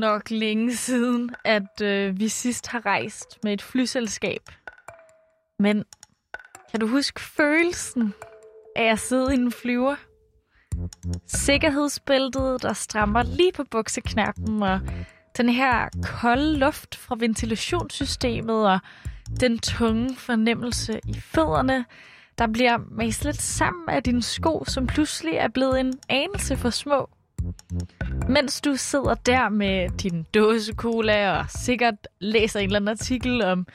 nok 0.00 0.30
længe 0.30 0.76
siden, 0.76 1.30
at 1.44 1.80
øh, 1.82 2.18
vi 2.20 2.28
sidst 2.28 2.66
har 2.66 2.86
rejst 2.86 3.38
med 3.42 3.52
et 3.52 3.62
flyselskab. 3.62 4.40
Men 5.58 5.84
kan 6.70 6.80
du 6.80 6.86
huske 6.86 7.20
følelsen 7.20 8.14
af 8.76 8.84
at 8.84 8.98
sidde 8.98 9.34
i 9.34 9.38
en 9.38 9.52
flyver? 9.52 9.96
Sikkerhedsbæltet, 11.26 12.62
der 12.62 12.72
strammer 12.72 13.22
lige 13.22 13.52
på 13.52 13.64
bukseknappen, 13.70 14.62
og 14.62 14.80
den 15.36 15.48
her 15.48 15.88
kolde 16.02 16.58
luft 16.58 16.96
fra 16.96 17.16
ventilationssystemet, 17.18 18.68
og 18.68 18.78
den 19.40 19.58
tunge 19.58 20.16
fornemmelse 20.16 21.00
i 21.08 21.20
fødderne, 21.20 21.84
der 22.38 22.46
bliver 22.46 22.78
mest 22.90 23.24
lidt 23.24 23.42
sammen 23.42 23.88
af 23.88 24.02
dine 24.02 24.22
sko, 24.22 24.64
som 24.66 24.86
pludselig 24.86 25.34
er 25.34 25.48
blevet 25.48 25.80
en 25.80 25.92
anelse 26.08 26.56
for 26.56 26.70
små. 26.70 27.10
Mens 28.28 28.60
du 28.60 28.76
sidder 28.76 29.14
der 29.14 29.48
med 29.48 29.88
din 29.90 30.22
dåse 30.34 30.72
cola 30.74 31.38
og 31.38 31.50
sikkert 31.50 32.08
læser 32.20 32.60
en 32.60 32.66
eller 32.66 32.76
anden 32.76 32.88
artikel 32.88 33.42
om 33.42 33.66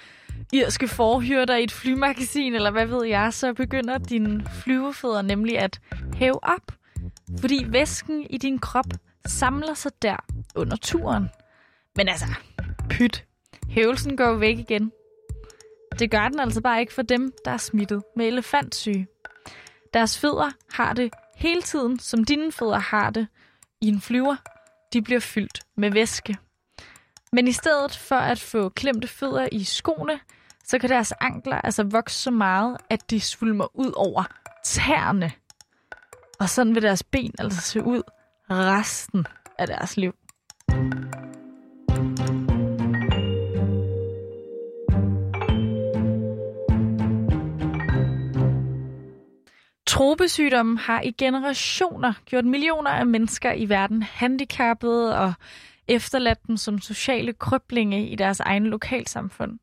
irske 0.54 0.88
forhyrter 0.88 1.56
i 1.56 1.64
et 1.64 1.72
flymagasin, 1.72 2.56
eller 2.56 2.72
hvad 2.72 2.86
ved 2.86 3.06
jeg, 3.06 3.34
så 3.34 3.54
begynder 3.54 3.98
dine 3.98 4.46
flyvefødder 4.64 5.22
nemlig 5.22 5.60
at 5.60 5.80
hæve 6.14 6.44
op, 6.44 6.72
fordi 7.40 7.66
væsken 7.68 8.28
i 8.30 8.38
din 8.38 8.60
krop 8.60 8.86
samler 9.26 9.74
sig 9.74 9.92
der 10.02 10.16
under 10.56 10.78
turen. 10.78 11.30
Men 11.96 12.08
altså, 12.10 12.26
pyt. 12.90 13.26
Hævelsen 13.70 14.18
går 14.18 14.34
væk 14.34 14.60
igen. 14.60 14.92
Det 16.00 16.12
gør 16.12 16.30
den 16.30 16.40
altså 16.40 16.62
bare 16.62 16.80
ikke 16.80 16.94
for 16.94 17.02
dem, 17.02 17.34
der 17.46 17.52
er 17.52 17.58
smittet 17.58 18.04
med 18.16 18.26
elefantsyge. 18.26 19.08
Deres 19.94 20.20
fødder 20.20 20.52
har 20.72 20.94
det 20.94 21.14
hele 21.36 21.62
tiden, 21.62 22.00
som 22.00 22.24
dine 22.24 22.52
fødder 22.52 22.80
har 22.80 23.10
det 23.10 23.28
i 23.82 23.88
en 23.88 24.02
flyver. 24.02 24.36
De 24.94 25.02
bliver 25.02 25.20
fyldt 25.20 25.60
med 25.78 25.92
væske. 25.92 26.38
Men 27.32 27.48
i 27.48 27.52
stedet 27.52 27.96
for 27.96 28.16
at 28.16 28.40
få 28.40 28.70
klemte 28.70 29.08
fødder 29.08 29.50
i 29.52 29.64
skoene, 29.64 30.20
så 30.64 30.80
kan 30.80 30.90
deres 30.90 31.14
ankler 31.22 31.62
altså 31.62 31.84
vokse 31.84 32.16
så 32.16 32.32
meget, 32.32 32.78
at 32.90 33.10
de 33.10 33.20
svulmer 33.20 33.68
ud 33.78 33.92
over 33.96 34.24
tæerne. 34.64 35.32
Og 36.40 36.50
sådan 36.50 36.76
vil 36.76 36.84
deres 36.84 37.04
ben 37.04 37.34
altså 37.40 37.62
se 37.62 37.84
ud 37.84 38.02
resten 38.50 39.28
af 39.58 39.68
deres 39.68 39.98
liv. 39.98 40.14
Tropesygdommen 49.96 50.78
har 50.78 51.02
i 51.02 51.12
generationer 51.12 52.14
gjort 52.26 52.46
millioner 52.46 52.92
af 52.92 53.06
mennesker 53.06 53.54
i 53.54 53.70
verden 53.70 54.04
handicappede 54.04 55.18
og 55.18 55.34
efterladt 55.88 56.48
dem 56.48 56.58
som 56.58 56.82
sociale 56.82 57.34
krøblinge 57.34 58.10
i 58.10 58.16
deres 58.16 58.40
egne 58.40 58.70
lokalsamfund. 58.70 59.60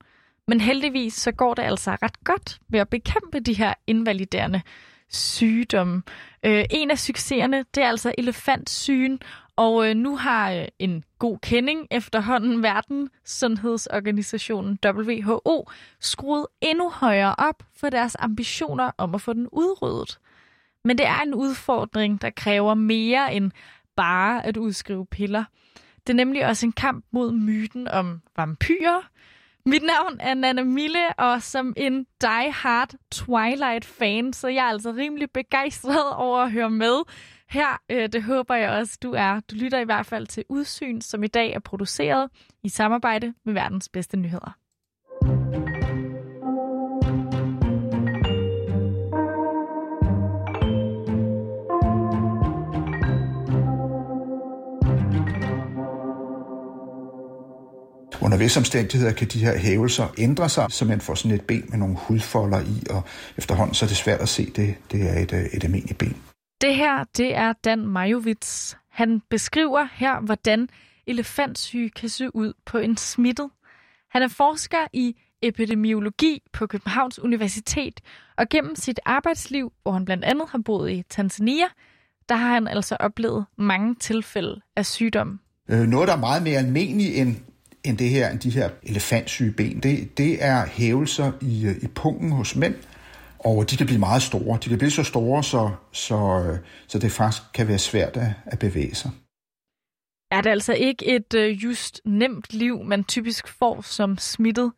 Men 0.48 0.60
heldigvis 0.60 1.14
så 1.14 1.32
går 1.32 1.54
det 1.54 1.62
altså 1.62 1.90
ret 2.02 2.24
godt 2.24 2.58
ved 2.68 2.80
at 2.80 2.88
bekæmpe 2.88 3.40
de 3.40 3.52
her 3.52 3.74
invaliderende 3.86 4.60
sygdomme. 5.08 6.02
Øh, 6.42 6.64
en 6.70 6.90
af 6.90 6.98
succeserne, 6.98 7.64
det 7.74 7.82
er 7.82 7.88
altså 7.88 8.14
elefantsygen, 8.18 9.20
og 9.62 9.88
øh, 9.88 9.94
nu 9.94 10.16
har 10.16 10.52
øh, 10.52 10.64
en 10.78 11.04
god 11.18 11.38
kending 11.38 11.86
efterhånden 11.90 12.62
Verdenssundhedsorganisationen 12.62 14.78
WHO 14.86 15.70
skruet 16.00 16.46
endnu 16.60 16.90
højere 16.90 17.34
op 17.38 17.62
for 17.76 17.90
deres 17.90 18.16
ambitioner 18.18 18.90
om 18.98 19.14
at 19.14 19.20
få 19.20 19.32
den 19.32 19.48
udryddet. 19.52 20.18
Men 20.84 20.98
det 20.98 21.06
er 21.06 21.20
en 21.20 21.34
udfordring, 21.34 22.22
der 22.22 22.30
kræver 22.30 22.74
mere 22.74 23.34
end 23.34 23.50
bare 23.96 24.46
at 24.46 24.56
udskrive 24.56 25.06
piller. 25.06 25.44
Det 26.06 26.12
er 26.12 26.16
nemlig 26.16 26.46
også 26.46 26.66
en 26.66 26.72
kamp 26.72 27.04
mod 27.10 27.32
myten 27.32 27.88
om 27.88 28.22
vampyrer. 28.36 29.08
Mit 29.66 29.82
navn 29.82 30.16
er 30.20 30.34
Nana 30.34 30.62
Mille, 30.62 31.14
og 31.18 31.42
som 31.42 31.74
en 31.76 32.06
die-hard 32.20 32.94
Twilight-fan, 33.12 34.32
så 34.32 34.48
jeg 34.48 34.64
er 34.64 34.70
altså 34.70 34.92
rimelig 34.92 35.30
begejstret 35.30 36.14
over 36.14 36.40
at 36.40 36.52
høre 36.52 36.70
med 36.70 37.02
her. 37.52 37.80
Øh, 37.90 38.08
det 38.12 38.22
håber 38.22 38.54
jeg 38.54 38.70
også, 38.70 38.98
du 39.02 39.12
er. 39.12 39.40
Du 39.50 39.54
lytter 39.56 39.78
i 39.78 39.84
hvert 39.84 40.06
fald 40.06 40.26
til 40.26 40.44
Udsyn, 40.48 41.00
som 41.00 41.24
i 41.24 41.26
dag 41.26 41.52
er 41.52 41.60
produceret 41.60 42.30
i 42.62 42.68
samarbejde 42.68 43.34
med 43.44 43.52
verdens 43.54 43.88
bedste 43.88 44.16
nyheder. 44.16 44.56
Under 58.22 58.38
visse 58.38 58.60
omstændigheder 58.60 59.12
kan 59.12 59.28
de 59.28 59.38
her 59.38 59.58
hævelser 59.58 60.06
ændre 60.18 60.48
sig, 60.48 60.66
så 60.70 60.84
man 60.84 61.00
får 61.00 61.14
sådan 61.14 61.36
et 61.36 61.46
ben 61.46 61.64
med 61.68 61.78
nogle 61.78 61.96
hudfolder 61.98 62.60
i, 62.60 62.86
og 62.90 63.02
efterhånden 63.38 63.74
så 63.74 63.84
er 63.84 63.88
det 63.88 63.96
svært 63.96 64.20
at 64.20 64.28
se, 64.28 64.50
det, 64.56 64.74
det 64.92 65.10
er 65.10 65.18
et, 65.18 65.32
øh, 65.32 65.44
et 65.44 65.64
almindeligt 65.64 65.98
ben. 65.98 66.31
Det 66.62 66.74
her, 66.74 67.04
det 67.16 67.36
er 67.36 67.52
Dan 67.52 67.86
Majovits. 67.86 68.76
Han 68.88 69.22
beskriver 69.30 69.88
her, 69.94 70.20
hvordan 70.20 70.68
elefantsyge 71.06 71.90
kan 71.90 72.08
se 72.08 72.36
ud 72.36 72.52
på 72.66 72.78
en 72.78 72.96
smittet. 72.96 73.50
Han 74.10 74.22
er 74.22 74.28
forsker 74.28 74.86
i 74.92 75.16
epidemiologi 75.42 76.42
på 76.52 76.66
Københavns 76.66 77.18
Universitet, 77.18 78.00
og 78.36 78.48
gennem 78.48 78.76
sit 78.76 79.00
arbejdsliv, 79.04 79.72
hvor 79.82 79.92
han 79.92 80.04
blandt 80.04 80.24
andet 80.24 80.48
har 80.48 80.58
boet 80.64 80.90
i 80.90 81.02
Tanzania, 81.10 81.64
der 82.28 82.34
har 82.34 82.54
han 82.54 82.68
altså 82.68 82.96
oplevet 83.00 83.44
mange 83.58 83.94
tilfælde 83.94 84.60
af 84.76 84.86
sygdom. 84.86 85.40
Øh, 85.68 85.80
noget, 85.80 86.08
der 86.08 86.14
er 86.14 86.20
meget 86.20 86.42
mere 86.42 86.58
almindeligt 86.58 87.16
end, 87.16 87.36
end 87.84 87.98
det 87.98 88.08
her, 88.08 88.30
end 88.30 88.40
de 88.40 88.50
her 88.50 88.70
elefantsyge 88.82 89.52
ben, 89.52 89.80
det, 89.80 90.18
det 90.18 90.44
er 90.44 90.66
hævelser 90.66 91.32
i, 91.40 91.66
øh, 91.66 91.76
i 91.82 91.86
pungen 91.86 92.32
hos 92.32 92.56
mænd, 92.56 92.74
og 93.44 93.70
de 93.70 93.76
kan 93.76 93.86
blive 93.86 93.98
meget 93.98 94.22
store. 94.22 94.58
De 94.64 94.68
kan 94.68 94.78
blive 94.78 94.90
så 94.90 95.04
store, 95.04 95.44
så, 95.44 95.70
så, 95.92 96.14
øh, 96.14 96.58
så 96.86 96.98
det 96.98 97.12
faktisk 97.12 97.42
kan 97.54 97.68
være 97.68 97.78
svært 97.78 98.16
at, 98.16 98.32
at 98.46 98.58
bevæge 98.58 98.94
sig. 98.94 99.10
Er 100.30 100.40
det 100.40 100.50
altså 100.50 100.72
ikke 100.72 101.06
et 101.06 101.34
øh, 101.34 101.64
just 101.64 102.00
nemt 102.04 102.52
liv, 102.52 102.84
man 102.84 103.04
typisk 103.04 103.48
får 103.48 103.80
som 103.80 104.18
smittet? 104.18 104.72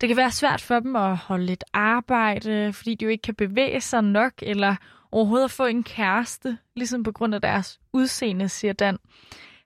Det 0.00 0.08
kan 0.08 0.16
være 0.16 0.30
svært 0.30 0.60
for 0.60 0.80
dem 0.80 0.96
at 0.96 1.16
holde 1.16 1.52
et 1.52 1.64
arbejde, 1.72 2.72
fordi 2.72 2.94
de 2.94 3.04
jo 3.04 3.10
ikke 3.10 3.22
kan 3.22 3.34
bevæge 3.34 3.80
sig 3.80 4.04
nok, 4.04 4.32
eller 4.42 4.76
overhovedet 5.12 5.44
at 5.44 5.50
få 5.50 5.66
en 5.66 5.82
kæreste, 5.82 6.58
ligesom 6.76 7.02
på 7.02 7.12
grund 7.12 7.34
af 7.34 7.40
deres 7.40 7.80
udseende, 7.92 8.48
siger 8.48 8.72
Dan. 8.72 8.98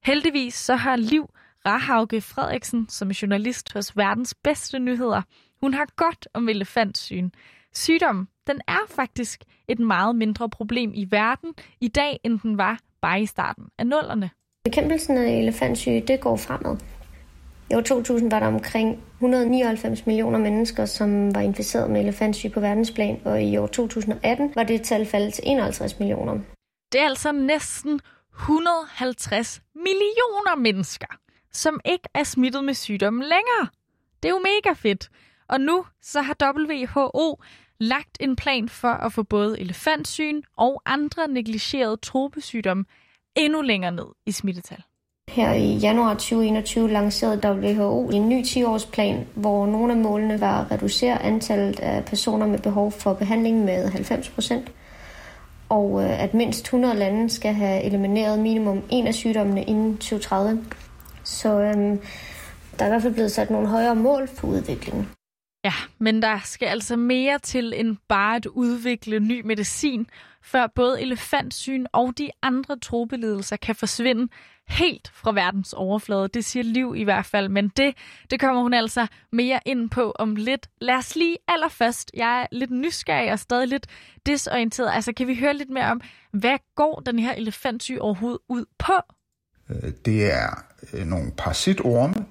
Heldigvis 0.04 0.54
så 0.54 0.76
har 0.76 0.96
Liv 0.96 1.30
Rahauge 1.66 2.20
Frederiksen, 2.20 2.88
som 2.88 3.10
er 3.10 3.18
journalist 3.22 3.72
hos 3.72 3.96
Verdens 3.96 4.34
Bedste 4.34 4.78
Nyheder, 4.78 5.22
hun 5.60 5.74
har 5.74 5.86
godt 5.96 6.28
om 6.34 6.48
elefantsyn. 6.48 7.30
Sygdommen, 7.76 8.28
den 8.46 8.60
er 8.68 8.86
faktisk 8.88 9.44
et 9.68 9.78
meget 9.78 10.16
mindre 10.16 10.50
problem 10.50 10.92
i 10.94 11.06
verden 11.10 11.54
i 11.80 11.88
dag, 11.88 12.20
end 12.24 12.40
den 12.40 12.58
var 12.58 12.78
bare 13.00 13.20
i 13.20 13.26
starten 13.26 13.64
af 13.78 13.86
nullerne. 13.86 14.30
Bekæmpelsen 14.64 15.18
af 15.18 15.30
elefantsyge, 15.30 16.00
det 16.00 16.20
går 16.20 16.36
fremad. 16.36 16.76
I 17.70 17.74
år 17.74 17.80
2000 17.80 18.30
var 18.30 18.40
der 18.40 18.46
omkring 18.46 19.02
199 19.14 20.06
millioner 20.06 20.38
mennesker, 20.38 20.84
som 20.84 21.34
var 21.34 21.40
inficeret 21.40 21.90
med 21.90 22.00
elefantsyge 22.00 22.52
på 22.52 22.60
verdensplan, 22.60 23.20
og 23.24 23.42
i 23.42 23.56
år 23.56 23.66
2018 23.66 24.52
var 24.54 24.62
det 24.62 24.82
tal 24.82 25.06
faldet 25.06 25.34
til 25.34 25.44
51 25.46 25.98
millioner. 25.98 26.38
Det 26.92 27.00
er 27.00 27.04
altså 27.04 27.32
næsten 27.32 28.00
150 28.40 29.62
millioner 29.74 30.56
mennesker, 30.56 31.18
som 31.52 31.80
ikke 31.84 32.08
er 32.14 32.24
smittet 32.24 32.64
med 32.64 32.74
sygdommen 32.74 33.22
længere. 33.22 33.68
Det 34.22 34.28
er 34.28 34.32
jo 34.32 34.38
mega 34.38 34.74
fedt. 34.74 35.10
Og 35.48 35.60
nu 35.60 35.84
så 36.02 36.20
har 36.20 36.36
WHO 36.42 37.38
lagt 37.78 38.16
en 38.20 38.36
plan 38.36 38.68
for 38.68 38.88
at 38.88 39.12
få 39.12 39.22
både 39.22 39.60
elefantsyn 39.60 40.42
og 40.56 40.82
andre 40.86 41.28
negligerede 41.28 41.96
tropesygdomme 41.96 42.84
endnu 43.36 43.62
længere 43.62 43.92
ned 43.92 44.06
i 44.26 44.32
smittetal. 44.32 44.82
Her 45.28 45.52
i 45.52 45.76
januar 45.76 46.14
2021 46.14 46.90
lancerede 46.90 47.48
WHO 47.48 48.10
en 48.10 48.28
ny 48.28 48.42
10-årsplan, 48.42 49.16
hvor 49.34 49.66
nogle 49.66 49.92
af 49.92 49.98
målene 49.98 50.40
var 50.40 50.60
at 50.60 50.70
reducere 50.70 51.22
antallet 51.22 51.80
af 51.80 52.04
personer 52.04 52.46
med 52.46 52.58
behov 52.58 52.92
for 52.92 53.14
behandling 53.14 53.64
med 53.64 53.88
90 53.88 54.28
procent, 54.28 54.72
og 55.68 56.04
øh, 56.04 56.22
at 56.22 56.34
mindst 56.34 56.62
100 56.62 56.94
lande 56.94 57.30
skal 57.30 57.54
have 57.54 57.82
elimineret 57.82 58.38
minimum 58.38 58.82
en 58.88 59.06
af 59.06 59.14
sygdommene 59.14 59.64
inden 59.64 59.96
2030. 59.96 60.64
Så 61.24 61.60
øhm, 61.60 62.00
der 62.78 62.84
er 62.84 62.86
i 62.86 62.90
hvert 62.90 63.02
fald 63.02 63.14
blevet 63.14 63.32
sat 63.32 63.50
nogle 63.50 63.68
højere 63.68 63.94
mål 63.94 64.28
for 64.28 64.46
udviklingen. 64.46 65.08
Ja, 65.66 65.72
men 65.98 66.22
der 66.22 66.38
skal 66.44 66.66
altså 66.66 66.96
mere 66.96 67.38
til 67.38 67.72
end 67.76 67.96
bare 68.08 68.36
at 68.36 68.46
udvikle 68.46 69.20
ny 69.20 69.40
medicin, 69.44 70.06
før 70.42 70.66
både 70.66 71.02
elefantsyn 71.02 71.86
og 71.92 72.18
de 72.18 72.30
andre 72.42 72.78
tropelidelser 72.78 73.56
kan 73.56 73.74
forsvinde 73.74 74.28
helt 74.68 75.10
fra 75.14 75.32
verdens 75.32 75.72
overflade. 75.72 76.28
Det 76.28 76.44
siger 76.44 76.62
Liv 76.62 76.94
i 76.96 77.02
hvert 77.02 77.26
fald, 77.26 77.48
men 77.48 77.68
det, 77.68 77.94
det 78.30 78.40
kommer 78.40 78.62
hun 78.62 78.74
altså 78.74 79.06
mere 79.32 79.60
ind 79.66 79.90
på 79.90 80.12
om 80.18 80.36
lidt. 80.36 80.68
Lad 80.80 80.94
os 80.94 81.16
lige 81.16 81.36
allerførst, 81.48 82.10
jeg 82.14 82.42
er 82.42 82.46
lidt 82.52 82.70
nysgerrig 82.70 83.32
og 83.32 83.38
stadig 83.38 83.68
lidt 83.68 83.86
desorienteret. 84.26 84.90
Altså 84.94 85.12
kan 85.12 85.26
vi 85.26 85.34
høre 85.34 85.54
lidt 85.56 85.70
mere 85.70 85.90
om, 85.90 86.00
hvad 86.32 86.58
går 86.74 87.02
den 87.06 87.18
her 87.18 87.34
elefantsyg 87.34 87.98
overhovedet 88.00 88.40
ud 88.48 88.64
på? 88.78 88.92
Øh, 89.70 89.92
det 90.04 90.32
er 90.32 90.64
øh, 90.92 91.06
nogle 91.06 91.32
parasitorme, 91.38 92.26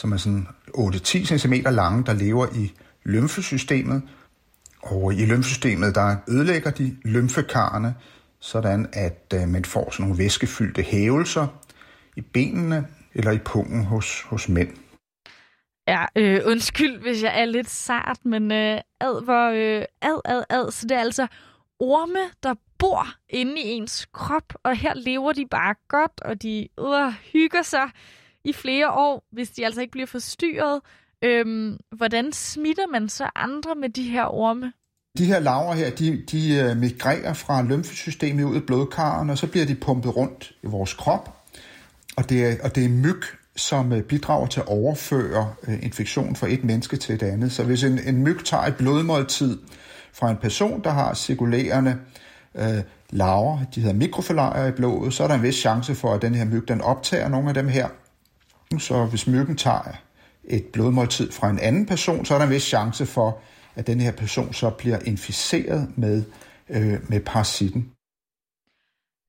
som 0.00 0.12
er 0.12 0.16
sådan 0.16 0.48
8-10 0.68 1.38
cm 1.38 1.52
lange, 1.52 2.04
der 2.04 2.12
lever 2.12 2.46
i 2.54 2.72
lymfesystemet. 3.04 4.02
Og 4.82 5.14
i 5.14 5.26
lymfesystemet, 5.26 5.94
der 5.94 6.16
ødelægger 6.28 6.70
de 6.70 6.96
lymfekarne, 7.04 7.94
sådan 8.40 8.88
at 8.92 9.34
øh, 9.34 9.48
man 9.48 9.64
får 9.64 9.90
sådan 9.90 10.04
nogle 10.04 10.18
væskefyldte 10.18 10.82
hævelser 10.82 11.46
i 12.16 12.20
benene 12.20 12.86
eller 13.14 13.30
i 13.30 13.38
pungen 13.38 13.84
hos, 13.84 14.22
hos 14.22 14.48
mænd. 14.48 14.68
Ja, 15.88 16.04
øh, 16.16 16.40
undskyld, 16.46 17.00
hvis 17.00 17.22
jeg 17.22 17.40
er 17.40 17.44
lidt 17.44 17.70
sart, 17.70 18.18
men 18.24 18.52
øh, 18.52 18.80
ad, 19.00 19.24
hvor, 19.24 19.48
øh, 19.50 19.84
ad, 20.02 20.20
ad, 20.24 20.42
ad. 20.50 20.70
Så 20.70 20.86
det 20.86 20.96
er 20.96 21.00
altså 21.00 21.26
orme, 21.78 22.30
der 22.42 22.54
bor 22.78 23.06
inde 23.28 23.60
i 23.60 23.68
ens 23.68 24.08
krop, 24.12 24.54
og 24.62 24.76
her 24.76 24.94
lever 24.94 25.32
de 25.32 25.46
bare 25.50 25.74
godt, 25.88 26.20
og 26.24 26.42
de 26.42 26.68
øh, 26.80 27.12
hygger 27.32 27.62
sig 27.62 27.90
i 28.44 28.52
flere 28.52 28.90
år, 28.90 29.24
hvis 29.32 29.50
de 29.50 29.64
altså 29.64 29.80
ikke 29.80 29.90
bliver 29.90 30.06
forstyrret. 30.06 30.80
Øhm, 31.24 31.78
hvordan 31.96 32.32
smitter 32.32 32.86
man 32.92 33.08
så 33.08 33.30
andre 33.34 33.74
med 33.74 33.88
de 33.88 34.02
her 34.02 34.24
orme? 34.24 34.72
De 35.18 35.24
her 35.24 35.38
laver 35.38 35.72
her, 35.72 35.90
de, 35.90 36.22
de 36.30 36.54
øh, 36.54 36.76
migrerer 36.76 37.32
fra 37.32 37.62
lymfesystemet 37.62 38.44
ud 38.44 38.56
i 38.56 38.60
blodkarren, 38.60 39.30
og 39.30 39.38
så 39.38 39.46
bliver 39.46 39.66
de 39.66 39.74
pumpet 39.74 40.16
rundt 40.16 40.52
i 40.62 40.66
vores 40.66 40.94
krop. 40.94 41.36
Og 42.16 42.30
det 42.30 42.46
er, 42.46 42.56
og 42.62 42.74
det 42.74 42.84
er 42.84 42.88
myg, 42.88 43.22
som 43.56 43.92
øh, 43.92 44.02
bidrager 44.02 44.46
til 44.46 44.60
at 44.60 44.66
overføre 44.66 45.54
øh, 45.68 45.82
infektion 45.82 46.36
fra 46.36 46.46
et 46.48 46.64
menneske 46.64 46.96
til 46.96 47.14
et 47.14 47.22
andet. 47.22 47.52
Så 47.52 47.64
hvis 47.64 47.84
en, 47.84 47.98
en 48.06 48.22
myg 48.22 48.38
tager 48.44 48.62
et 48.62 48.76
blodmåltid 48.76 49.58
fra 50.12 50.30
en 50.30 50.36
person, 50.36 50.84
der 50.84 50.90
har 50.90 51.14
cirkulerende 51.14 51.98
øh, 52.54 52.82
laver, 53.10 53.58
de 53.74 53.80
hedder 53.80 53.96
mikrofilarier 53.96 54.66
i 54.66 54.72
blodet, 54.72 55.14
så 55.14 55.22
er 55.22 55.28
der 55.28 55.34
en 55.34 55.42
vis 55.42 55.54
chance 55.54 55.94
for, 55.94 56.14
at 56.14 56.22
den 56.22 56.34
her 56.34 56.44
myg, 56.44 56.68
den 56.68 56.80
optager 56.80 57.28
nogle 57.28 57.48
af 57.48 57.54
dem 57.54 57.68
her. 57.68 57.88
Så 58.78 59.04
hvis 59.04 59.26
myggen 59.26 59.56
tager 59.56 59.96
et 60.44 60.64
blodmåltid 60.72 61.32
fra 61.32 61.50
en 61.50 61.58
anden 61.58 61.86
person, 61.86 62.24
så 62.24 62.34
er 62.34 62.38
der 62.38 62.46
en 62.46 62.52
vis 62.52 62.62
chance 62.62 63.06
for, 63.06 63.38
at 63.74 63.86
den 63.86 64.00
her 64.00 64.12
person 64.12 64.52
så 64.52 64.70
bliver 64.70 64.98
inficeret 65.04 65.92
med, 65.96 66.24
øh, 66.68 66.98
med 67.08 67.20
parasitten. 67.20 67.92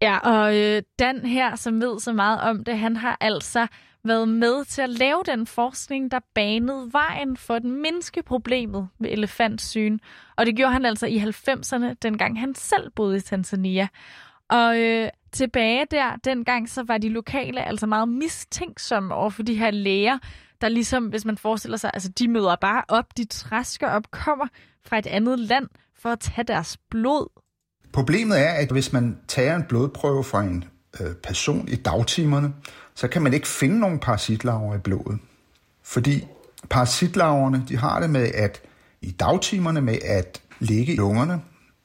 Ja, 0.02 0.18
og 0.18 0.58
øh, 0.58 0.82
Dan 1.00 1.26
her, 1.26 1.56
som 1.56 1.82
ved 1.82 2.00
så 2.00 2.14
meget 2.14 2.42
om 2.42 2.64
det, 2.64 2.78
han 2.78 2.96
har 2.96 3.18
altså 3.22 3.68
været 4.04 4.30
med 4.30 4.66
til 4.66 4.82
at 4.82 4.90
lave 4.90 5.24
den 5.26 5.48
forskning, 5.48 6.12
der 6.12 6.20
banede 6.36 6.90
vejen 6.94 7.38
for 7.38 7.54
at 7.54 7.64
mindske 7.64 8.24
problemet 8.24 8.88
med 9.00 9.10
elefantsyn. 9.12 10.00
Og 10.36 10.46
det 10.46 10.56
gjorde 10.56 10.74
han 10.74 10.86
altså 10.86 11.06
i 11.06 11.18
90'erne, 11.18 11.94
dengang 12.02 12.40
han 12.40 12.56
selv 12.56 12.92
boede 12.96 13.18
i 13.18 13.22
Tanzania. 13.22 13.88
Og 14.52 14.80
øh, 14.80 15.10
tilbage 15.32 15.86
der, 15.92 16.16
dengang, 16.24 16.70
så 16.70 16.84
var 16.84 16.98
de 16.98 17.10
lokale 17.10 17.68
altså 17.68 17.88
meget 17.88 18.10
mistænksomme 18.10 19.14
over 19.14 19.30
for 19.30 19.44
de 19.44 19.56
her 19.56 19.72
læger, 19.72 20.18
der 20.62 20.70
ligesom, 20.70 21.06
hvis 21.06 21.26
man 21.26 21.38
forestiller 21.38 21.78
sig, 21.78 21.92
altså 21.94 22.10
de 22.10 22.28
møder 22.28 22.56
bare 22.62 22.84
op, 22.88 23.18
de 23.18 23.26
træsker 23.26 23.90
op, 23.90 24.12
kommer 24.12 24.48
fra 24.86 24.98
et 24.98 25.08
andet 25.08 25.40
land 25.40 25.68
for 26.00 26.10
at 26.10 26.20
tage 26.20 26.44
deres 26.44 26.78
blod. 26.90 27.42
Problemet 27.94 28.40
er, 28.40 28.52
at 28.52 28.72
hvis 28.72 28.94
man 28.94 29.18
tager 29.28 29.56
en 29.56 29.64
blodprøve 29.64 30.24
fra 30.24 30.42
en 30.42 30.64
øh, 31.00 31.16
person 31.24 31.68
i 31.68 31.76
dagtimerne, 31.76 32.54
så 32.96 33.08
kan 33.08 33.22
man 33.22 33.34
ikke 33.34 33.48
finde 33.48 33.80
nogen 33.80 34.00
parasitlarver 34.00 34.76
i 34.76 34.80
blodet. 34.80 35.20
Fordi 35.84 36.28
parasitlarverne, 36.70 37.66
de 37.70 37.78
har 37.78 38.00
det 38.00 38.10
med 38.10 38.32
at 38.34 38.62
i 39.02 39.12
dagtimerne 39.12 39.82
med 39.82 39.98
at 40.06 40.42
ligge 40.60 40.94
i 40.94 40.96
lungerne, 40.96 41.42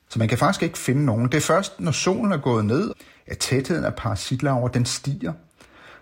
så 0.09 0.19
man 0.19 0.29
kan 0.29 0.39
faktisk 0.39 0.63
ikke 0.63 0.79
finde 0.79 1.05
nogen. 1.05 1.25
Det 1.25 1.35
er 1.35 1.41
først, 1.41 1.81
når 1.81 1.93
solen 1.93 2.33
er 2.33 2.37
gået 2.37 2.65
ned, 2.65 2.93
at 3.27 3.39
tætheden 3.39 3.85
af 3.85 3.95
parasitlarver, 3.95 4.69
den 4.69 4.87
stiger. 4.87 5.33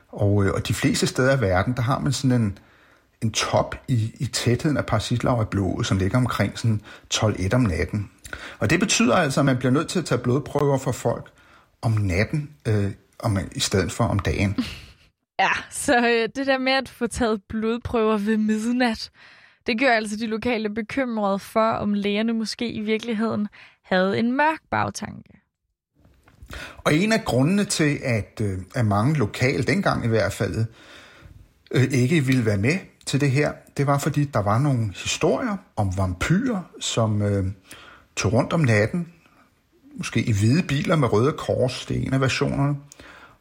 Og, 0.09 0.45
øh, 0.45 0.53
og 0.55 0.69
de 0.69 0.75
fleste 0.75 1.07
steder 1.07 1.37
i 1.37 1.41
verden, 1.41 1.73
der 1.77 1.83
har 1.83 1.99
man 1.99 2.13
sådan 2.13 2.43
en, 2.43 2.59
en 3.23 3.33
top 3.33 3.77
i, 3.89 4.13
i 4.21 4.27
tætheden 4.27 4.77
af 4.77 4.87
parasitlarver 4.87 5.43
i 5.43 5.47
blodet, 5.47 5.87
som 5.87 5.99
ligger 5.99 6.19
omkring 6.19 6.59
sådan 6.59 6.81
12-1 7.15 7.55
om 7.55 7.61
natten. 7.61 8.11
Og 8.59 8.71
det 8.71 8.81
betyder 8.81 9.17
altså, 9.17 9.41
at 9.41 9.47
man 9.47 9.57
bliver 9.59 9.73
nødt 9.73 9.89
til 9.89 9.99
at 9.99 10.05
tage 10.05 10.19
blodprøver 10.19 10.79
for 10.79 10.93
folk 10.93 11.31
om 11.83 11.93
natten, 11.93 12.51
øh, 12.69 12.91
om, 13.19 13.39
i 13.53 13.61
stedet 13.61 13.93
for 13.93 14.05
om 14.05 14.19
dagen. 14.19 14.57
Ja, 15.39 15.51
så 15.71 15.97
øh, 15.97 16.29
det 16.37 16.47
der 16.47 16.59
med 16.59 16.73
at 16.73 16.89
få 16.89 17.07
taget 17.07 17.41
blodprøver 17.49 18.19
ved 18.19 18.37
midnat, 18.37 19.11
det 19.67 19.79
gør 19.79 19.93
altså 19.93 20.17
de 20.17 20.27
lokale 20.27 20.71
bekymrede 20.71 21.39
for, 21.39 21.71
om 21.71 21.95
lægerne 21.95 22.33
måske 22.33 22.73
i 22.73 22.81
virkeligheden 22.81 23.49
havde 23.85 24.19
en 24.19 24.37
mørk 24.37 24.61
bagtanke. 24.71 25.41
Og 26.77 26.95
en 26.95 27.13
af 27.13 27.25
grundene 27.25 27.65
til, 27.65 27.99
at, 28.03 28.41
øh, 28.43 28.59
at 28.75 28.87
mange 28.87 29.15
lokale, 29.15 29.63
dengang 29.63 30.05
i 30.05 30.09
hvert 30.09 30.33
fald, 30.33 30.65
øh, 31.71 31.83
ikke 31.83 32.21
ville 32.21 32.47
være 32.47 32.59
med 32.59 32.79
til 33.07 33.21
det 33.21 33.31
her, 33.31 33.53
det 33.77 33.87
var 33.87 33.99
fordi, 33.99 34.25
der 34.25 34.43
var 34.43 34.59
nogle 34.59 34.93
historier 34.95 35.57
om 35.77 35.97
vampyrer, 35.97 36.63
som 36.81 37.23
øh, 37.23 37.45
tog 38.17 38.33
rundt 38.33 38.53
om 38.53 38.61
natten, 38.61 39.09
måske 39.97 40.23
i 40.23 40.33
hvide 40.33 40.63
biler 40.63 40.97
med 40.97 41.13
røde 41.13 41.33
kors, 41.33 41.87
det 41.87 41.97
er 41.97 42.03
en 42.03 42.15
af 42.15 42.21
versionerne, 42.21 42.77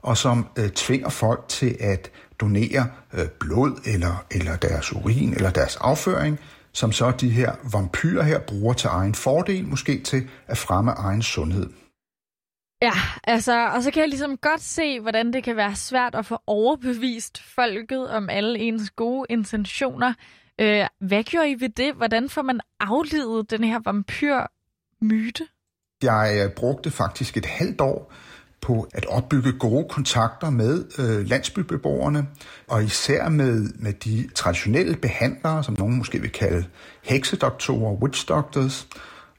og 0.01 0.17
som 0.17 0.47
øh, 0.59 0.69
tvinger 0.69 1.09
folk 1.09 1.45
til 1.47 1.77
at 1.79 2.11
donere 2.39 2.87
øh, 3.13 3.27
blod 3.39 3.81
eller, 3.85 4.25
eller 4.31 4.55
deres 4.55 4.93
urin 4.93 5.33
eller 5.33 5.49
deres 5.49 5.75
afføring, 5.75 6.39
som 6.73 6.91
så 6.91 7.11
de 7.11 7.29
her 7.29 7.55
vampyrer 7.71 8.23
her 8.23 8.39
bruger 8.39 8.73
til 8.73 8.87
egen 8.87 9.15
fordel, 9.15 9.67
måske 9.67 10.03
til 10.03 10.29
at 10.47 10.57
fremme 10.57 10.91
egen 10.91 11.21
sundhed. 11.21 11.69
Ja, 12.81 12.93
altså, 13.23 13.67
og 13.67 13.83
så 13.83 13.91
kan 13.91 14.01
jeg 14.01 14.09
ligesom 14.09 14.37
godt 14.37 14.61
se, 14.61 14.99
hvordan 14.99 15.33
det 15.33 15.43
kan 15.43 15.55
være 15.55 15.75
svært 15.75 16.15
at 16.15 16.25
få 16.25 16.37
overbevist 16.47 17.43
folket 17.43 18.09
om 18.09 18.29
alle 18.29 18.59
ens 18.59 18.89
gode 18.89 19.25
intentioner. 19.29 20.13
Øh, 20.61 20.87
hvad 20.99 21.23
gjorde 21.23 21.51
I 21.51 21.55
ved 21.59 21.69
det? 21.69 21.93
Hvordan 21.93 22.29
får 22.29 22.41
man 22.41 22.59
aflevet 22.79 23.51
den 23.51 23.63
her 23.63 23.79
vampyrmyte? 23.85 25.47
Jeg 26.03 26.43
øh, 26.45 26.55
brugte 26.55 26.91
faktisk 26.91 27.37
et 27.37 27.45
halvt 27.45 27.81
år 27.81 28.13
på 28.63 28.87
at 28.93 29.05
opbygge 29.05 29.51
gode 29.51 29.87
kontakter 29.89 30.49
med 30.49 30.85
øh, 30.99 31.27
landsbybeboerne, 31.27 32.27
og 32.67 32.83
især 32.83 33.29
med, 33.29 33.69
med 33.75 33.93
de 33.93 34.29
traditionelle 34.35 34.95
behandlere, 34.95 35.63
som 35.63 35.75
nogen 35.79 35.97
måske 35.97 36.21
vil 36.21 36.31
kalde 36.31 36.65
heksedoktorer, 37.03 37.93
witch 37.93 38.27
doctors, 38.27 38.87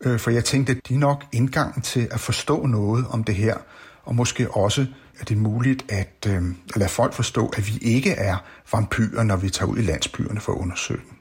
øh, 0.05 0.19
for 0.19 0.31
jeg 0.31 0.45
tænkte, 0.45 0.73
at 0.73 0.89
de 0.89 0.95
er 0.95 0.99
nok 0.99 1.25
indgangen 1.33 1.83
til 1.83 2.09
at 2.11 2.21
forstå 2.21 2.67
noget 2.67 3.07
om 3.11 3.25
det 3.25 3.35
her, 3.35 3.57
og 4.03 4.15
måske 4.15 4.51
også 4.51 4.87
er 5.21 5.25
det 5.25 5.37
muligt 5.39 5.93
at, 5.93 6.27
øh, 6.29 6.43
at 6.75 6.77
lade 6.77 6.91
folk 6.91 7.13
forstå, 7.13 7.47
at 7.57 7.67
vi 7.67 7.79
ikke 7.83 8.11
er 8.11 8.37
vampyrer, 8.73 9.23
når 9.23 9.37
vi 9.37 9.51
tager 9.51 9.71
ud 9.71 9.79
i 9.79 9.83
landsbyerne 9.83 10.41
for 10.41 10.53
at 10.53 10.59
undersøge 10.59 11.01
dem. 11.01 11.17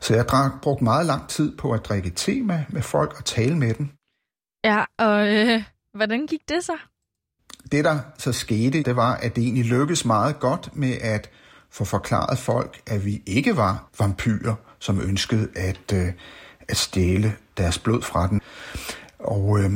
Så 0.00 0.14
jeg 0.14 0.24
har 0.30 0.58
brugte 0.62 0.84
meget 0.84 1.06
lang 1.06 1.28
tid 1.28 1.56
på 1.56 1.72
at 1.72 1.84
drikke 1.84 2.10
te 2.10 2.42
med, 2.42 2.60
med 2.68 2.82
folk 2.82 3.14
og 3.18 3.24
tale 3.24 3.56
med 3.56 3.74
dem. 3.74 3.88
Ja, 4.64 4.84
og 4.98 5.34
øh, 5.34 5.62
hvordan 5.94 6.26
gik 6.26 6.48
det 6.48 6.64
så? 6.64 6.76
Det, 7.72 7.84
der 7.84 7.98
så 8.18 8.32
skete, 8.32 8.82
det 8.82 8.96
var, 8.96 9.14
at 9.14 9.36
det 9.36 9.44
egentlig 9.44 9.64
lykkedes 9.64 10.04
meget 10.04 10.40
godt 10.40 10.70
med 10.74 10.92
at 11.00 11.30
få 11.70 11.84
forklaret 11.84 12.38
folk, 12.38 12.80
at 12.86 13.04
vi 13.04 13.22
ikke 13.26 13.56
var 13.56 13.88
vampyrer, 13.98 14.54
som 14.78 15.00
ønskede 15.00 15.48
at, 15.56 15.92
øh, 15.94 16.12
at 16.68 16.76
stjæle 16.76 17.34
deres 17.56 17.78
blod 17.78 18.02
fra 18.02 18.26
den. 18.26 18.40
Og 19.18 19.60
øh, 19.60 19.70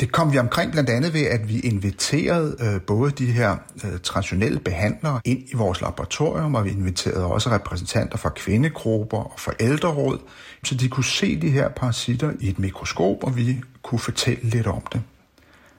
det 0.00 0.12
kom 0.12 0.32
vi 0.32 0.38
omkring 0.38 0.72
blandt 0.72 0.90
andet 0.90 1.14
ved, 1.14 1.20
at 1.26 1.48
vi 1.48 1.60
inviterede 1.60 2.56
øh, 2.60 2.80
både 2.80 3.10
de 3.10 3.26
her 3.26 3.56
øh, 3.84 4.00
traditionelle 4.02 4.60
behandlere 4.60 5.20
ind 5.24 5.42
i 5.48 5.54
vores 5.54 5.80
laboratorium, 5.80 6.54
og 6.54 6.64
vi 6.64 6.70
inviterede 6.70 7.24
også 7.24 7.50
repræsentanter 7.50 8.18
fra 8.18 8.28
kvindegrupper 8.28 9.18
og 9.18 9.40
fra 9.40 9.52
ældreråd, 9.60 10.18
så 10.64 10.74
de 10.74 10.88
kunne 10.88 11.04
se 11.04 11.40
de 11.40 11.50
her 11.50 11.68
parasitter 11.68 12.32
i 12.40 12.48
et 12.48 12.58
mikroskop, 12.58 13.24
og 13.24 13.36
vi 13.36 13.60
kunne 13.82 13.98
fortælle 13.98 14.42
lidt 14.42 14.66
om 14.66 14.82
det. 14.92 15.02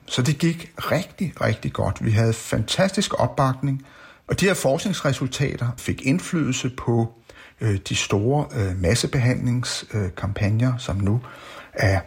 Så 0.05 0.22
det 0.22 0.38
gik 0.38 0.74
rigtig, 0.77 1.41
rigtig 1.41 1.74
godt. 1.74 2.05
Vi 2.05 2.12
havde 2.12 2.33
fantastisk 2.33 3.19
opbakning, 3.19 3.86
og 4.27 4.39
de 4.39 4.45
her 4.45 4.53
forskningsresultater 4.53 5.67
fik 5.77 6.01
indflydelse 6.01 6.69
på 6.69 7.13
øh, 7.62 7.77
de 7.89 7.95
store 7.95 8.45
øh, 8.55 8.81
massebehandlingskampagner, 8.81 10.74
øh, 10.74 10.79
som 10.79 10.95
nu 10.98 11.22
er 11.74 12.00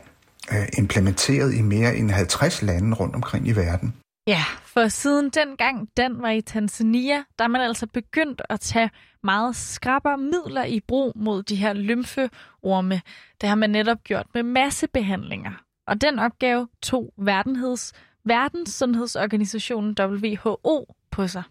øh, 0.52 0.68
implementeret 0.78 1.54
i 1.54 1.62
mere 1.62 1.96
end 1.96 2.10
50 2.10 2.62
lande 2.62 2.96
rundt 2.96 3.14
omkring 3.14 3.48
i 3.48 3.52
verden. 3.52 3.94
Ja, 4.26 4.44
for 4.64 4.88
siden 4.88 5.30
dengang 5.30 5.88
den 5.96 6.22
var 6.22 6.30
i 6.30 6.40
Tanzania, 6.40 7.24
der 7.38 7.44
er 7.44 7.48
man 7.48 7.60
altså 7.60 7.86
begyndt 7.86 8.42
at 8.50 8.60
tage 8.60 8.90
meget 9.24 9.56
skrappere 9.56 10.18
midler 10.18 10.64
i 10.64 10.80
brug 10.88 11.12
mod 11.16 11.42
de 11.42 11.56
her 11.56 11.72
lymfeorme. 11.72 13.00
Det 13.40 13.48
har 13.48 13.56
man 13.56 13.70
netop 13.70 14.04
gjort 14.04 14.26
med 14.34 14.42
massebehandlinger. 14.42 15.65
Og 15.86 16.00
den 16.00 16.18
opgave 16.18 16.68
tog 16.82 17.12
Verdens, 17.16 17.92
Verdenssundhedsorganisationen 18.24 19.96
WHO 20.00 20.94
på 21.10 21.26
sig. 21.26 21.42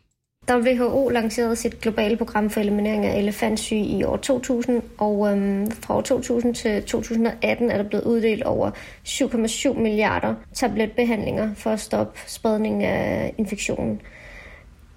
WHO 0.52 1.10
lancerede 1.10 1.56
sit 1.56 1.82
globale 1.82 2.18
program 2.18 2.50
for 2.50 2.60
eliminering 2.60 3.06
af 3.06 3.20
elefantsyge 3.20 3.86
i 3.86 4.04
år 4.04 4.18
2000, 4.18 4.82
og 4.98 5.32
øhm, 5.32 5.72
fra 5.72 5.96
år 5.96 6.02
2000 6.02 6.56
til 6.56 6.84
2018 6.84 7.72
er 7.72 7.78
der 7.78 7.90
blevet 7.90 8.04
uddelt 8.04 8.44
over 8.44 8.72
7,7 9.06 9.80
milliarder 9.80 10.36
tabletbehandlinger 10.54 11.54
for 11.54 11.70
at 11.70 11.80
stoppe 11.80 12.20
spredningen 12.28 12.82
af 12.82 13.34
infektionen. 13.38 14.02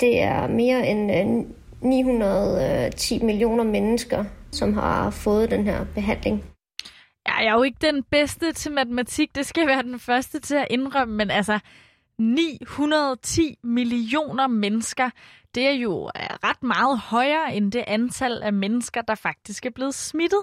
Det 0.01 0.23
er 0.23 0.47
mere 0.47 0.87
end 0.87 1.13
øh, 1.13 1.89
910 1.89 3.17
øh, 3.17 3.25
millioner 3.25 3.65
mennesker, 3.65 4.25
som 4.53 4.75
har 4.75 5.11
fået 5.11 5.51
den 5.51 5.65
her 5.65 5.87
behandling. 5.95 6.45
Jeg 7.39 7.47
er 7.47 7.55
jo 7.55 7.63
ikke 7.63 7.79
den 7.81 8.03
bedste 8.03 8.53
til 8.53 8.73
matematik, 8.73 9.35
det 9.35 9.47
skal 9.47 9.61
jeg 9.61 9.69
være 9.69 9.83
den 9.83 9.99
første 9.99 10.41
til 10.41 10.55
at 10.55 10.67
indrømme, 10.71 11.15
men 11.15 11.31
altså 11.31 11.59
910 12.19 13.59
millioner 13.63 14.47
mennesker, 14.47 15.11
det 15.55 15.67
er 15.67 15.73
jo 15.73 16.11
øh, 16.17 16.23
ret 16.45 16.63
meget 16.63 16.99
højere 16.99 17.55
end 17.55 17.73
det 17.73 17.85
antal 17.87 18.43
af 18.43 18.53
mennesker, 18.53 19.03
der 19.03 19.15
faktisk 19.15 19.67
er 19.67 19.71
blevet 19.71 19.95
smittet. 19.95 20.41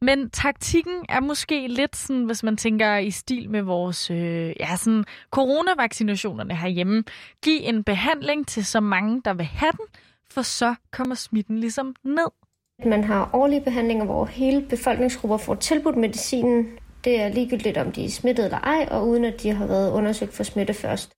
Men 0.00 0.30
taktikken 0.30 1.04
er 1.08 1.20
måske 1.20 1.68
lidt 1.68 1.96
sådan, 1.96 2.24
hvis 2.24 2.42
man 2.42 2.56
tænker 2.56 2.96
i 2.96 3.10
stil 3.10 3.50
med 3.50 3.62
vores 3.62 4.10
øh, 4.10 4.52
ja, 4.60 4.76
sådan 4.76 5.04
coronavaccinationerne 5.30 6.54
herhjemme. 6.54 7.04
Giv 7.42 7.60
en 7.62 7.84
behandling 7.84 8.46
til 8.46 8.66
så 8.66 8.80
mange, 8.80 9.22
der 9.24 9.34
vil 9.34 9.46
have 9.46 9.72
den, 9.72 9.86
for 10.30 10.42
så 10.42 10.74
kommer 10.90 11.14
smitten 11.14 11.58
ligesom 11.58 11.94
ned. 12.04 12.37
Man 12.84 13.04
har 13.04 13.30
årlige 13.32 13.60
behandlinger, 13.60 14.04
hvor 14.04 14.24
hele 14.24 14.62
befolkningsgrupper 14.62 15.36
får 15.36 15.54
tilbudt 15.54 15.96
medicinen. 15.96 16.78
Det 17.04 17.20
er 17.20 17.28
ligegyldigt, 17.28 17.76
om 17.76 17.92
de 17.92 18.04
er 18.04 18.08
smittet 18.08 18.44
eller 18.44 18.58
ej, 18.58 18.88
og 18.90 19.08
uden 19.08 19.24
at 19.24 19.42
de 19.42 19.50
har 19.50 19.66
været 19.66 19.92
undersøgt 19.92 20.34
for 20.34 20.42
smitte 20.42 20.74
først. 20.74 21.12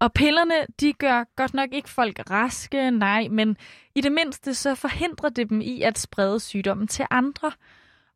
Og 0.00 0.12
pillerne, 0.12 0.54
de 0.80 0.92
gør 0.92 1.24
godt 1.36 1.54
nok 1.54 1.68
ikke 1.72 1.88
folk 1.90 2.30
raske, 2.30 2.90
nej, 2.90 3.28
men 3.30 3.56
i 3.94 4.00
det 4.00 4.12
mindste 4.12 4.54
så 4.54 4.74
forhindrer 4.74 5.28
det 5.28 5.50
dem 5.50 5.60
i 5.60 5.82
at 5.82 5.98
sprede 5.98 6.40
sygdommen 6.40 6.86
til 6.86 7.06
andre. 7.10 7.52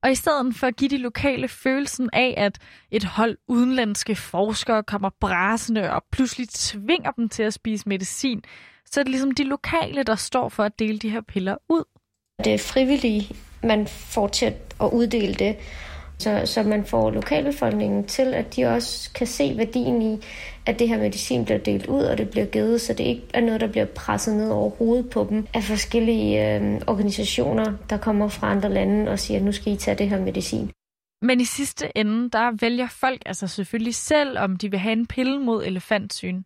Og 0.02 0.10
i 0.10 0.14
stedet 0.14 0.54
for 0.54 0.66
at 0.66 0.76
give 0.76 0.90
de 0.90 0.98
lokale 0.98 1.48
følelsen 1.48 2.10
af, 2.12 2.34
at 2.36 2.58
et 2.90 3.04
hold 3.04 3.36
udenlandske 3.48 4.14
forskere 4.14 4.82
kommer 4.82 5.10
brasende 5.20 5.92
og 5.92 6.04
pludselig 6.12 6.48
tvinger 6.48 7.10
dem 7.10 7.28
til 7.28 7.42
at 7.42 7.54
spise 7.54 7.88
medicin, 7.88 8.42
så 8.86 9.00
er 9.00 9.04
det 9.04 9.10
ligesom 9.10 9.30
de 9.30 9.44
lokale, 9.44 10.02
der 10.02 10.14
står 10.14 10.48
for 10.48 10.64
at 10.64 10.78
dele 10.78 10.98
de 10.98 11.10
her 11.10 11.20
piller 11.20 11.56
ud. 11.68 11.84
Det 12.44 12.54
er 12.54 12.58
frivillige, 12.58 13.36
man 13.62 13.86
får 13.86 14.28
til 14.28 14.54
at 14.80 14.88
uddele 14.92 15.34
det. 15.34 15.56
Så, 16.18 16.42
så 16.44 16.62
man 16.62 16.84
får 16.84 17.10
lokalbefolkningen 17.10 18.04
til, 18.04 18.34
at 18.34 18.56
de 18.56 18.64
også 18.64 19.10
kan 19.12 19.26
se 19.26 19.54
værdien 19.56 20.02
i, 20.02 20.18
at 20.66 20.78
det 20.78 20.88
her 20.88 20.98
medicin 20.98 21.44
bliver 21.44 21.58
delt 21.58 21.86
ud, 21.86 22.02
og 22.02 22.18
det 22.18 22.30
bliver 22.30 22.46
givet, 22.46 22.80
så 22.80 22.92
det 22.92 23.04
ikke 23.04 23.22
er 23.34 23.40
noget, 23.40 23.60
der 23.60 23.66
bliver 23.66 23.84
presset 23.84 24.36
ned 24.36 24.50
over 24.50 24.70
hovedet 24.70 25.10
på 25.10 25.26
dem 25.30 25.46
af 25.54 25.62
forskellige 25.62 26.56
øh, 26.56 26.80
organisationer, 26.86 27.72
der 27.90 27.96
kommer 27.96 28.28
fra 28.28 28.50
andre 28.50 28.68
lande 28.68 29.10
og 29.10 29.18
siger, 29.18 29.38
at 29.38 29.44
nu 29.44 29.52
skal 29.52 29.72
I 29.72 29.76
tage 29.76 29.96
det 29.98 30.08
her 30.08 30.20
medicin. 30.20 30.70
Men 31.22 31.40
i 31.40 31.44
sidste 31.44 31.98
ende, 31.98 32.30
der 32.30 32.50
vælger 32.60 32.88
folk 32.88 33.22
altså 33.26 33.46
selvfølgelig 33.46 33.94
selv, 33.94 34.38
om 34.38 34.56
de 34.56 34.70
vil 34.70 34.78
have 34.78 34.92
en 34.92 35.06
pille 35.06 35.38
mod 35.38 35.64
elefantsyn. 35.64 36.42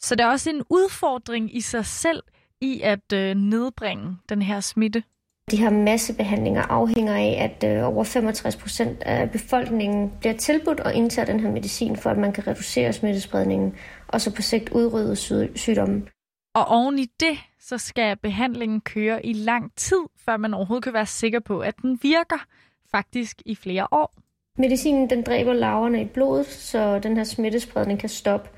Så 0.00 0.14
der 0.14 0.24
er 0.24 0.30
også 0.30 0.50
en 0.50 0.62
udfordring 0.70 1.56
i 1.56 1.60
sig 1.60 1.86
selv 1.86 2.22
i 2.60 2.80
at 2.80 3.12
øh, 3.12 3.34
nedbringe 3.34 4.16
den 4.28 4.42
her 4.42 4.60
smitte. 4.60 5.02
De 5.50 5.56
her 5.56 5.70
massebehandlinger 5.70 6.62
afhænger 6.62 7.14
af, 7.14 7.36
at 7.40 7.76
øh, 7.76 7.88
over 7.88 8.04
65 8.04 8.56
procent 8.56 9.02
af 9.02 9.30
befolkningen 9.30 10.12
bliver 10.20 10.34
tilbudt 10.34 10.80
og 10.80 10.94
indtager 10.94 11.26
den 11.26 11.40
her 11.40 11.50
medicin, 11.50 11.96
for 11.96 12.10
at 12.10 12.18
man 12.18 12.32
kan 12.32 12.46
reducere 12.46 12.92
smittespredningen 12.92 13.74
og 14.08 14.20
så 14.20 14.34
på 14.34 14.42
sigt 14.42 14.68
udrydde 14.68 15.16
sygdommen. 15.56 16.08
Og 16.54 16.68
oven 16.68 16.98
i 16.98 17.06
det, 17.20 17.38
så 17.60 17.78
skal 17.78 18.16
behandlingen 18.16 18.80
køre 18.80 19.26
i 19.26 19.32
lang 19.32 19.72
tid, 19.76 20.02
før 20.24 20.36
man 20.36 20.54
overhovedet 20.54 20.84
kan 20.84 20.92
være 20.92 21.06
sikker 21.06 21.40
på, 21.40 21.60
at 21.60 21.74
den 21.82 21.98
virker 22.02 22.46
faktisk 22.90 23.42
i 23.46 23.54
flere 23.54 23.86
år. 23.90 24.14
Medicinen 24.58 25.10
den 25.10 25.22
dræber 25.22 25.52
laverne 25.52 26.02
i 26.02 26.04
blodet, 26.04 26.46
så 26.46 26.98
den 26.98 27.16
her 27.16 27.24
smittespredning 27.24 28.00
kan 28.00 28.08
stoppe. 28.08 28.48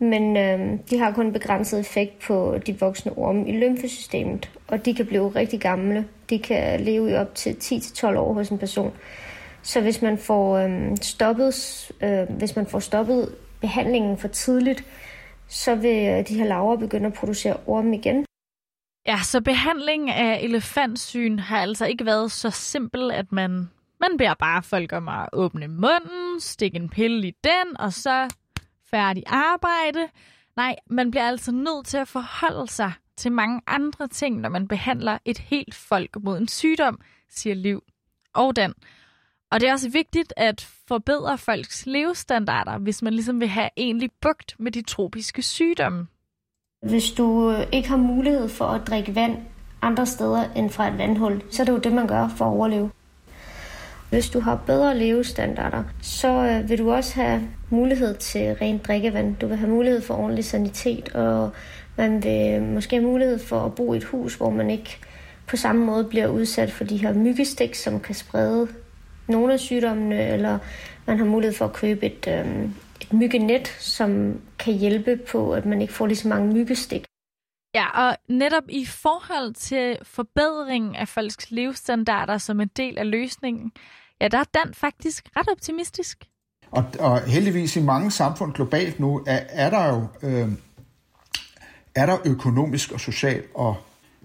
Men 0.00 0.36
øh, 0.36 0.78
de 0.90 0.98
har 0.98 1.12
kun 1.12 1.32
begrænset 1.32 1.80
effekt 1.80 2.18
på 2.26 2.58
de 2.66 2.80
voksne 2.80 3.12
orme 3.18 3.48
i 3.48 3.52
lymfesystemet, 3.52 4.50
og 4.68 4.84
de 4.84 4.94
kan 4.94 5.06
blive 5.06 5.28
rigtig 5.28 5.60
gamle. 5.60 6.08
De 6.30 6.38
kan 6.38 6.80
leve 6.80 7.10
i 7.10 7.14
op 7.14 7.34
til 7.34 7.50
10-12 7.50 8.06
år 8.06 8.32
hos 8.32 8.48
en 8.48 8.58
person. 8.58 8.92
Så 9.62 9.80
hvis 9.80 10.02
man 10.02 10.18
får 10.18 10.58
øh, 10.58 10.96
stoppet, 11.00 11.54
øh, 12.02 12.30
hvis 12.38 12.56
man 12.56 12.66
får 12.66 12.78
stoppet 12.78 13.34
behandlingen 13.60 14.18
for 14.18 14.28
tidligt, 14.28 14.84
så 15.48 15.74
vil 15.74 16.08
øh, 16.08 16.28
de 16.28 16.34
her 16.34 16.44
laver 16.44 16.76
begynde 16.76 17.06
at 17.06 17.12
producere 17.12 17.56
orme 17.66 17.96
igen. 17.96 18.24
Ja, 19.06 19.18
så 19.22 19.40
behandling 19.40 20.10
af 20.10 20.38
elefantsyn 20.42 21.38
har 21.38 21.58
altså 21.58 21.86
ikke 21.86 22.06
været 22.06 22.32
så 22.32 22.50
simpel, 22.50 23.10
at 23.10 23.32
man, 23.32 23.50
man 24.00 24.18
beder 24.18 24.34
bare 24.34 24.62
folk 24.62 24.92
om 24.92 25.08
at 25.08 25.28
åbne 25.32 25.68
munden, 25.68 26.40
stikke 26.40 26.76
en 26.76 26.88
pille 26.88 27.28
i 27.28 27.32
den, 27.44 27.80
og 27.80 27.92
så 27.92 28.28
færdig 28.90 29.22
arbejde. 29.26 30.08
Nej, 30.56 30.76
man 30.86 31.10
bliver 31.10 31.28
altså 31.28 31.52
nødt 31.52 31.86
til 31.86 31.96
at 31.96 32.08
forholde 32.08 32.70
sig 32.70 32.92
til 33.16 33.32
mange 33.32 33.60
andre 33.66 34.08
ting, 34.08 34.40
når 34.40 34.48
man 34.48 34.68
behandler 34.68 35.18
et 35.24 35.38
helt 35.38 35.74
folk 35.74 36.22
mod 36.22 36.38
en 36.38 36.48
sygdom, 36.48 37.00
siger 37.30 37.54
Liv 37.54 37.82
og 38.34 38.56
Dan. 38.56 38.74
Og 39.50 39.60
det 39.60 39.68
er 39.68 39.72
også 39.72 39.90
vigtigt 39.90 40.32
at 40.36 40.68
forbedre 40.88 41.38
folks 41.38 41.86
levestandarder, 41.86 42.78
hvis 42.78 43.02
man 43.02 43.12
ligesom 43.12 43.40
vil 43.40 43.48
have 43.48 43.70
egentlig 43.76 44.10
bugt 44.20 44.56
med 44.58 44.72
de 44.72 44.82
tropiske 44.82 45.42
sygdomme. 45.42 46.06
Hvis 46.88 47.10
du 47.10 47.54
ikke 47.72 47.88
har 47.88 47.96
mulighed 47.96 48.48
for 48.48 48.64
at 48.64 48.86
drikke 48.86 49.14
vand 49.14 49.36
andre 49.82 50.06
steder 50.06 50.52
end 50.52 50.70
fra 50.70 50.88
et 50.88 50.98
vandhul, 50.98 51.42
så 51.50 51.62
er 51.62 51.64
det 51.64 51.72
jo 51.72 51.78
det, 51.78 51.92
man 51.92 52.06
gør 52.06 52.28
for 52.28 52.44
at 52.44 52.50
overleve. 52.50 52.90
Hvis 54.10 54.30
du 54.30 54.40
har 54.40 54.62
bedre 54.66 54.98
levestandarder, 54.98 55.84
så 56.02 56.28
øh, 56.28 56.68
vil 56.68 56.78
du 56.78 56.92
også 56.92 57.14
have 57.14 57.42
mulighed 57.70 58.14
til 58.14 58.54
rent 58.54 58.86
drikkevand. 58.86 59.36
Du 59.36 59.46
vil 59.46 59.56
have 59.56 59.70
mulighed 59.70 60.00
for 60.00 60.14
ordentlig 60.14 60.44
sanitet, 60.44 61.08
og 61.08 61.50
man 61.96 62.24
vil 62.24 62.62
måske 62.62 62.96
have 62.96 63.06
mulighed 63.06 63.38
for 63.38 63.60
at 63.60 63.74
bo 63.74 63.94
i 63.94 63.96
et 63.96 64.04
hus, 64.04 64.34
hvor 64.34 64.50
man 64.50 64.70
ikke 64.70 64.98
på 65.46 65.56
samme 65.56 65.84
måde 65.84 66.04
bliver 66.04 66.26
udsat 66.26 66.72
for 66.72 66.84
de 66.84 66.96
her 66.96 67.12
myggestik, 67.12 67.74
som 67.74 68.00
kan 68.00 68.14
sprede 68.14 68.68
nogle 69.28 69.52
af 69.52 69.60
sygdommene, 69.60 70.28
eller 70.28 70.58
man 71.06 71.18
har 71.18 71.24
mulighed 71.24 71.56
for 71.56 71.64
at 71.64 71.72
købe 71.72 72.06
et, 72.06 72.28
øh, 72.28 72.64
et 73.00 73.12
myggenet, 73.12 73.68
som 73.78 74.40
kan 74.58 74.74
hjælpe 74.74 75.16
på, 75.16 75.52
at 75.52 75.66
man 75.66 75.82
ikke 75.82 75.92
får 75.92 76.06
lige 76.06 76.18
så 76.18 76.28
mange 76.28 76.54
myggestik. 76.54 77.09
Ja, 77.74 78.08
og 78.08 78.16
netop 78.28 78.62
i 78.68 78.86
forhold 78.86 79.54
til 79.54 79.98
forbedringen 80.02 80.96
af 80.96 81.08
folks 81.08 81.50
levestandarder 81.50 82.38
som 82.38 82.60
en 82.60 82.70
del 82.76 82.98
af 82.98 83.10
løsningen, 83.10 83.72
ja, 84.20 84.28
der 84.28 84.38
er 84.38 84.44
Dan 84.54 84.74
faktisk 84.74 85.28
ret 85.36 85.48
optimistisk. 85.50 86.24
Og, 86.70 86.84
og 87.00 87.20
heldigvis 87.20 87.76
i 87.76 87.82
mange 87.82 88.10
samfund 88.10 88.52
globalt 88.52 89.00
nu, 89.00 89.22
er, 89.26 89.40
er 89.48 89.70
der 89.70 89.88
jo 89.88 90.06
øh, 90.22 90.48
er 91.94 92.06
der 92.06 92.16
økonomisk 92.24 92.92
og 92.92 93.00
social 93.00 93.42
og 93.54 93.76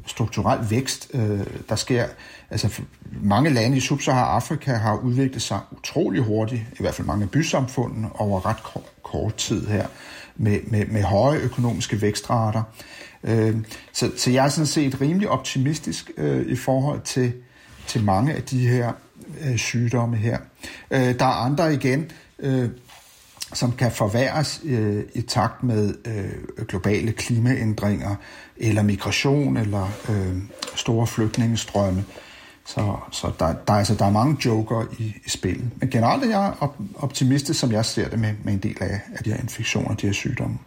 strukturel 0.05 0.69
vækst, 0.69 1.11
øh, 1.13 1.39
der 1.69 1.75
sker. 1.75 2.05
Altså 2.49 2.81
mange 3.21 3.49
lande 3.49 3.77
i 3.77 3.79
Sub-Sahara-Afrika 3.79 4.73
har 4.73 4.97
udviklet 4.97 5.41
sig 5.41 5.59
utrolig 5.71 6.21
hurtigt, 6.21 6.61
i 6.61 6.77
hvert 6.79 6.93
fald 6.93 7.07
mange 7.07 7.27
bysamfund 7.27 8.05
over 8.13 8.45
ret 8.45 8.63
kort, 8.63 8.83
kort 9.03 9.35
tid 9.35 9.67
her, 9.67 9.87
med, 10.35 10.59
med, 10.67 10.85
med 10.85 11.03
høje 11.03 11.39
økonomiske 11.39 12.01
vækstrater. 12.01 12.63
Øh, 13.25 13.55
så, 13.93 14.11
så 14.17 14.31
jeg 14.31 14.45
er 14.45 14.49
sådan 14.49 14.67
set 14.67 15.01
rimelig 15.01 15.29
optimistisk 15.29 16.11
øh, 16.17 16.45
i 16.45 16.55
forhold 16.55 17.01
til, 17.01 17.33
til 17.87 18.03
mange 18.03 18.33
af 18.33 18.43
de 18.43 18.67
her 18.67 18.91
øh, 19.41 19.57
sygdomme 19.57 20.17
her. 20.17 20.37
Øh, 20.91 21.19
der 21.19 21.25
er 21.25 21.45
andre 21.45 21.73
igen, 21.73 22.11
øh, 22.39 22.69
som 23.53 23.71
kan 23.71 23.91
forværres 23.91 24.61
øh, 24.63 25.03
i 25.13 25.21
takt 25.21 25.63
med 25.63 25.95
øh, 26.05 26.65
globale 26.67 27.11
klimaændringer, 27.11 28.15
eller 28.57 28.83
migration, 28.83 29.57
eller 29.57 29.89
øh, 30.09 30.37
store 30.75 31.07
flygtningestrømme. 31.07 32.05
Så, 32.65 32.95
så 33.11 33.31
der, 33.39 33.53
der, 33.67 33.73
altså, 33.73 33.95
der 33.95 34.05
er 34.05 34.11
mange 34.11 34.37
joker 34.45 34.85
i, 34.99 35.03
i 35.25 35.29
spillet. 35.29 35.65
Men 35.75 35.89
generelt 35.89 36.23
er 36.23 36.29
jeg 36.29 36.53
op, 36.59 36.77
optimistisk, 36.95 37.59
som 37.59 37.71
jeg 37.71 37.85
ser 37.85 38.09
det, 38.09 38.19
med, 38.19 38.33
med 38.43 38.53
en 38.53 38.59
del 38.59 38.77
af, 38.81 39.01
af 39.13 39.23
de 39.23 39.31
her 39.31 39.39
infektioner, 39.39 39.95
de 39.95 40.05
her 40.05 40.13
sygdomme. 40.13 40.57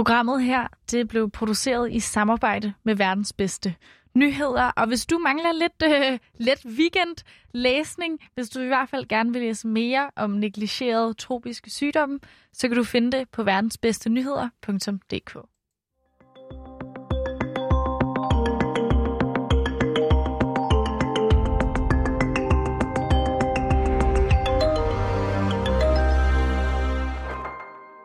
Programmet 0.00 0.42
her 0.42 0.66
det 0.90 1.08
blev 1.08 1.30
produceret 1.30 1.92
i 1.92 2.00
samarbejde 2.00 2.72
med 2.84 2.94
verdens 2.94 3.32
bedste 3.32 3.74
nyheder. 4.14 4.62
Og 4.62 4.86
hvis 4.86 5.06
du 5.06 5.18
mangler 5.18 5.52
lidt 5.52 5.82
øh, 5.84 6.18
let 6.38 6.66
weekend 6.66 7.16
læsning, 7.54 8.18
hvis 8.34 8.48
du 8.48 8.60
i 8.60 8.66
hvert 8.66 8.88
fald 8.88 9.08
gerne 9.08 9.32
vil 9.32 9.42
læse 9.42 9.68
mere 9.68 10.10
om 10.16 10.30
negligerede 10.30 11.14
tropiske 11.14 11.70
sygdomme, 11.70 12.20
så 12.52 12.68
kan 12.68 12.76
du 12.76 12.84
finde 12.84 13.18
det 13.18 13.28
på 13.28 13.42
verdensbedstenyheder.dk. 13.42 15.36